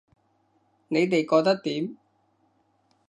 [0.87, 1.95] 你哋覺得點